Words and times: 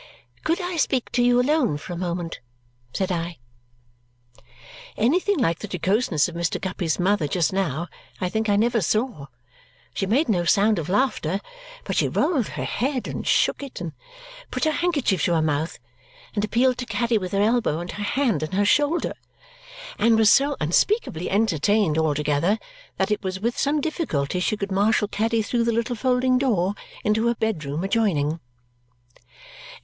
"Could 0.43 0.59
I 0.59 0.77
speak 0.77 1.11
to 1.11 1.21
you 1.21 1.39
alone 1.39 1.77
for 1.77 1.93
a 1.93 1.95
moment?" 1.95 2.39
said 2.91 3.11
I. 3.11 3.37
Anything 4.97 5.37
like 5.37 5.59
the 5.59 5.67
jocoseness 5.67 6.27
of 6.27 6.33
Mr. 6.33 6.59
Guppy's 6.59 6.97
mother 6.99 7.27
just 7.27 7.53
now, 7.53 7.87
I 8.19 8.27
think 8.27 8.49
I 8.49 8.55
never 8.55 8.81
saw. 8.81 9.27
She 9.93 10.07
made 10.07 10.27
no 10.27 10.43
sound 10.43 10.79
of 10.79 10.89
laughter, 10.89 11.39
but 11.83 11.95
she 11.97 12.07
rolled 12.07 12.47
her 12.47 12.63
head, 12.63 13.07
and 13.07 13.27
shook 13.27 13.61
it, 13.61 13.79
and 13.79 13.93
put 14.49 14.63
her 14.65 14.71
handkerchief 14.71 15.23
to 15.25 15.35
her 15.35 15.41
mouth, 15.43 15.77
and 16.33 16.43
appealed 16.43 16.79
to 16.79 16.87
Caddy 16.87 17.19
with 17.19 17.31
her 17.31 17.41
elbow, 17.43 17.77
and 17.79 17.91
her 17.91 18.03
hand, 18.03 18.41
and 18.41 18.55
her 18.55 18.65
shoulder, 18.65 19.13
and 19.99 20.17
was 20.17 20.31
so 20.31 20.57
unspeakably 20.59 21.29
entertained 21.29 21.99
altogether 21.99 22.57
that 22.97 23.11
it 23.11 23.21
was 23.23 23.39
with 23.39 23.55
some 23.55 23.79
difficulty 23.79 24.39
she 24.39 24.57
could 24.57 24.71
marshal 24.71 25.07
Caddy 25.07 25.43
through 25.43 25.63
the 25.63 25.71
little 25.71 25.95
folding 25.95 26.39
door 26.39 26.73
into 27.03 27.27
her 27.27 27.35
bedroom 27.35 27.83
adjoining. 27.83 28.39